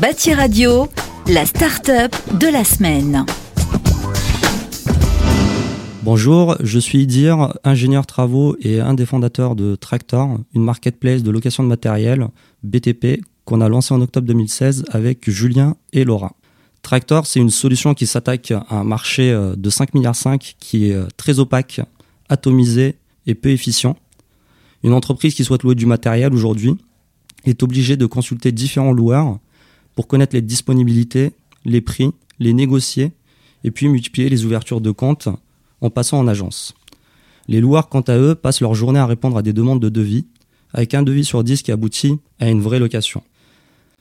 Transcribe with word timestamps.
Bâti 0.00 0.34
Radio, 0.34 0.88
la 1.28 1.46
start-up 1.46 2.12
de 2.40 2.48
la 2.48 2.64
semaine. 2.64 3.24
Bonjour, 6.02 6.56
je 6.60 6.78
suis 6.80 7.02
Idir, 7.02 7.56
ingénieur 7.62 8.04
travaux 8.04 8.56
et 8.60 8.80
un 8.80 8.94
des 8.94 9.06
fondateurs 9.06 9.54
de 9.54 9.76
Tractor, 9.76 10.38
une 10.54 10.64
marketplace 10.64 11.22
de 11.22 11.30
location 11.30 11.62
de 11.62 11.68
matériel 11.68 12.26
BTP 12.64 13.22
qu'on 13.44 13.60
a 13.60 13.68
lancé 13.68 13.94
en 13.94 14.00
octobre 14.00 14.26
2016 14.26 14.84
avec 14.90 15.30
Julien 15.30 15.76
et 15.92 16.04
Laura. 16.04 16.32
Tractor, 16.82 17.26
c'est 17.26 17.38
une 17.38 17.50
solution 17.50 17.94
qui 17.94 18.06
s'attaque 18.06 18.50
à 18.50 18.64
un 18.70 18.84
marché 18.84 19.30
euh, 19.30 19.54
de 19.54 19.70
5 19.70 19.94
milliards 19.94 20.16
qui 20.58 20.90
est 20.90 20.94
euh, 20.94 21.06
très 21.16 21.38
opaque, 21.38 21.80
atomisé 22.28 22.96
et 23.26 23.34
peu 23.34 23.50
efficient. 23.50 23.96
Une 24.82 24.92
entreprise 24.92 25.34
qui 25.34 25.44
souhaite 25.44 25.62
louer 25.62 25.76
du 25.76 25.86
matériel 25.86 26.34
aujourd'hui 26.34 26.76
est 27.44 27.62
obligée 27.62 27.96
de 27.96 28.06
consulter 28.06 28.50
différents 28.50 28.92
loueurs 28.92 29.38
pour 29.94 30.06
connaître 30.06 30.34
les 30.34 30.42
disponibilités, 30.42 31.32
les 31.64 31.80
prix, 31.80 32.10
les 32.38 32.52
négocier 32.52 33.12
et 33.62 33.70
puis 33.70 33.88
multiplier 33.88 34.28
les 34.28 34.44
ouvertures 34.44 34.80
de 34.80 34.90
comptes 34.90 35.28
en 35.80 35.90
passant 35.90 36.18
en 36.18 36.28
agence. 36.28 36.74
Les 37.48 37.60
loueurs, 37.60 37.88
quant 37.88 38.00
à 38.02 38.16
eux, 38.16 38.34
passent 38.34 38.60
leur 38.60 38.74
journée 38.74 38.98
à 38.98 39.06
répondre 39.06 39.36
à 39.36 39.42
des 39.42 39.52
demandes 39.52 39.80
de 39.80 39.88
devis, 39.88 40.26
avec 40.72 40.94
un 40.94 41.02
devis 41.02 41.24
sur 41.24 41.44
10 41.44 41.62
qui 41.62 41.72
aboutit 41.72 42.18
à 42.40 42.48
une 42.48 42.60
vraie 42.60 42.78
location. 42.78 43.22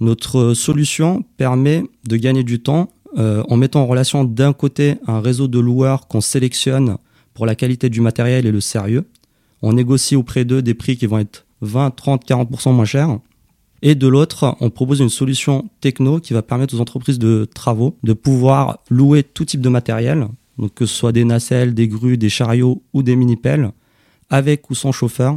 Notre 0.00 0.54
solution 0.54 1.24
permet 1.36 1.84
de 2.06 2.16
gagner 2.16 2.42
du 2.42 2.60
temps 2.60 2.90
euh, 3.16 3.44
en 3.48 3.56
mettant 3.56 3.82
en 3.82 3.86
relation 3.86 4.24
d'un 4.24 4.52
côté 4.52 4.96
un 5.06 5.20
réseau 5.20 5.46
de 5.46 5.58
loueurs 5.58 6.08
qu'on 6.08 6.20
sélectionne 6.20 6.96
pour 7.32 7.46
la 7.46 7.54
qualité 7.54 7.88
du 7.88 8.00
matériel 8.00 8.46
et 8.46 8.52
le 8.52 8.60
sérieux. 8.60 9.04
On 9.62 9.72
négocie 9.72 10.16
auprès 10.16 10.44
d'eux 10.44 10.62
des 10.62 10.74
prix 10.74 10.96
qui 10.96 11.06
vont 11.06 11.18
être 11.18 11.46
20, 11.60 11.90
30, 11.90 12.26
40% 12.26 12.72
moins 12.72 12.84
chers. 12.84 13.18
Et 13.86 13.94
de 13.94 14.08
l'autre, 14.08 14.56
on 14.60 14.70
propose 14.70 15.00
une 15.00 15.10
solution 15.10 15.68
techno 15.82 16.18
qui 16.18 16.32
va 16.32 16.40
permettre 16.40 16.74
aux 16.74 16.80
entreprises 16.80 17.18
de 17.18 17.46
travaux 17.54 17.98
de 18.02 18.14
pouvoir 18.14 18.78
louer 18.88 19.22
tout 19.22 19.44
type 19.44 19.60
de 19.60 19.68
matériel, 19.68 20.26
que 20.74 20.86
ce 20.86 20.94
soit 20.94 21.12
des 21.12 21.26
nacelles, 21.26 21.74
des 21.74 21.86
grues, 21.86 22.16
des 22.16 22.30
chariots 22.30 22.82
ou 22.94 23.02
des 23.02 23.14
mini-pelles, 23.14 23.72
avec 24.30 24.70
ou 24.70 24.74
sans 24.74 24.90
chauffeur, 24.90 25.36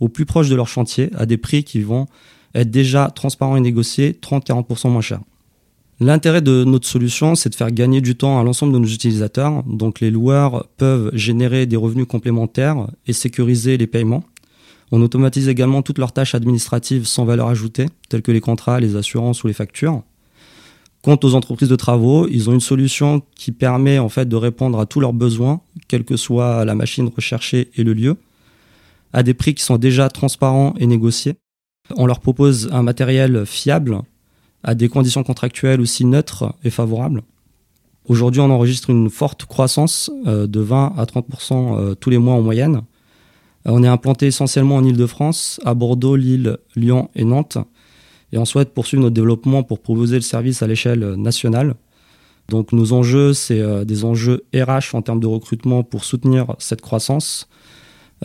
au 0.00 0.10
plus 0.10 0.26
proche 0.26 0.50
de 0.50 0.54
leur 0.54 0.68
chantier, 0.68 1.08
à 1.16 1.24
des 1.24 1.38
prix 1.38 1.64
qui 1.64 1.80
vont 1.80 2.06
être 2.54 2.70
déjà 2.70 3.10
transparents 3.10 3.56
et 3.56 3.60
négociés 3.60 4.18
30-40% 4.20 4.90
moins 4.90 5.00
chers. 5.00 5.22
L'intérêt 5.98 6.42
de 6.42 6.64
notre 6.64 6.86
solution, 6.86 7.36
c'est 7.36 7.48
de 7.48 7.54
faire 7.54 7.70
gagner 7.70 8.02
du 8.02 8.16
temps 8.16 8.38
à 8.38 8.44
l'ensemble 8.44 8.74
de 8.74 8.78
nos 8.78 8.86
utilisateurs. 8.86 9.62
Donc 9.64 10.00
les 10.00 10.10
loueurs 10.10 10.68
peuvent 10.76 11.10
générer 11.14 11.64
des 11.64 11.76
revenus 11.76 12.06
complémentaires 12.06 12.86
et 13.06 13.14
sécuriser 13.14 13.78
les 13.78 13.86
paiements. 13.86 14.24
On 14.90 15.02
automatise 15.02 15.48
également 15.48 15.82
toutes 15.82 15.98
leurs 15.98 16.12
tâches 16.12 16.34
administratives 16.34 17.06
sans 17.06 17.24
valeur 17.24 17.48
ajoutée, 17.48 17.86
telles 18.08 18.22
que 18.22 18.32
les 18.32 18.40
contrats, 18.40 18.80
les 18.80 18.96
assurances 18.96 19.44
ou 19.44 19.46
les 19.46 19.52
factures. 19.52 20.02
Quant 21.02 21.18
aux 21.22 21.34
entreprises 21.34 21.68
de 21.68 21.76
travaux, 21.76 22.26
ils 22.28 22.50
ont 22.50 22.54
une 22.54 22.60
solution 22.60 23.22
qui 23.36 23.52
permet 23.52 23.98
en 23.98 24.08
fait 24.08 24.28
de 24.28 24.36
répondre 24.36 24.80
à 24.80 24.86
tous 24.86 25.00
leurs 25.00 25.12
besoins, 25.12 25.60
quelle 25.86 26.04
que 26.04 26.16
soit 26.16 26.64
la 26.64 26.74
machine 26.74 27.08
recherchée 27.14 27.70
et 27.76 27.84
le 27.84 27.92
lieu, 27.92 28.16
à 29.12 29.22
des 29.22 29.34
prix 29.34 29.54
qui 29.54 29.62
sont 29.62 29.78
déjà 29.78 30.08
transparents 30.08 30.74
et 30.78 30.86
négociés. 30.86 31.34
On 31.96 32.06
leur 32.06 32.20
propose 32.20 32.68
un 32.72 32.82
matériel 32.82 33.46
fiable, 33.46 34.00
à 34.64 34.74
des 34.74 34.88
conditions 34.88 35.22
contractuelles 35.22 35.80
aussi 35.80 36.04
neutres 36.04 36.52
et 36.64 36.70
favorables. 36.70 37.22
Aujourd'hui, 38.08 38.40
on 38.40 38.50
enregistre 38.50 38.90
une 38.90 39.10
forte 39.10 39.44
croissance 39.44 40.10
euh, 40.26 40.46
de 40.46 40.60
20 40.60 40.94
à 40.96 41.04
30% 41.04 41.78
euh, 41.78 41.94
tous 41.94 42.10
les 42.10 42.18
mois 42.18 42.34
en 42.34 42.42
moyenne. 42.42 42.82
Euh, 43.66 43.70
on 43.72 43.82
est 43.82 43.88
implanté 43.88 44.26
essentiellement 44.26 44.76
en 44.76 44.84
Ile-de-France, 44.84 45.60
à 45.64 45.74
Bordeaux, 45.74 46.16
Lille, 46.16 46.58
Lyon 46.76 47.10
et 47.14 47.24
Nantes. 47.24 47.58
Et 48.32 48.38
on 48.38 48.44
souhaite 48.44 48.74
poursuivre 48.74 49.02
notre 49.02 49.14
développement 49.14 49.62
pour 49.62 49.80
proposer 49.80 50.16
le 50.16 50.22
service 50.22 50.62
à 50.62 50.66
l'échelle 50.66 51.14
nationale. 51.14 51.74
Donc 52.48 52.72
nos 52.72 52.92
enjeux, 52.92 53.32
c'est 53.34 53.60
euh, 53.60 53.84
des 53.84 54.04
enjeux 54.04 54.44
RH 54.54 54.94
en 54.94 55.02
termes 55.02 55.20
de 55.20 55.26
recrutement 55.26 55.82
pour 55.82 56.04
soutenir 56.04 56.54
cette 56.58 56.80
croissance. 56.80 57.48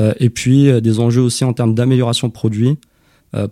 Euh, 0.00 0.14
et 0.18 0.30
puis 0.30 0.80
des 0.80 1.00
enjeux 1.00 1.22
aussi 1.22 1.44
en 1.44 1.52
termes 1.52 1.74
d'amélioration 1.74 2.28
de 2.28 2.32
produits 2.32 2.78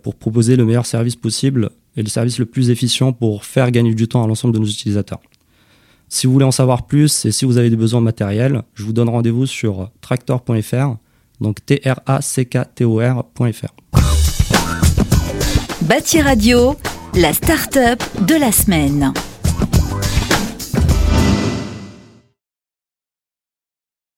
pour 0.03 0.13
proposer 0.13 0.55
le 0.55 0.63
meilleur 0.63 0.85
service 0.85 1.15
possible 1.15 1.71
et 1.97 2.03
le 2.03 2.07
service 2.07 2.37
le 2.37 2.45
plus 2.45 2.69
efficient 2.69 3.13
pour 3.13 3.45
faire 3.45 3.71
gagner 3.71 3.95
du 3.95 4.07
temps 4.07 4.23
à 4.23 4.27
l'ensemble 4.27 4.53
de 4.53 4.59
nos 4.59 4.67
utilisateurs. 4.67 5.21
Si 6.07 6.27
vous 6.27 6.33
voulez 6.33 6.45
en 6.45 6.51
savoir 6.51 6.85
plus 6.85 7.25
et 7.25 7.31
si 7.31 7.45
vous 7.45 7.57
avez 7.57 7.71
des 7.71 7.77
besoins 7.77 8.01
matériels, 8.01 8.61
je 8.75 8.83
vous 8.83 8.93
donne 8.93 9.09
rendez-vous 9.09 9.47
sur 9.47 9.89
tractor.fr 10.01 10.97
donc 11.41 11.65
T-R-A-C-K-T-O-R.fr. 11.65 13.21
Bâti 15.81 16.21
Radio, 16.21 16.77
la 17.15 17.33
start-up 17.33 18.01
de 18.25 18.35
la 18.35 18.51
semaine. 18.51 19.11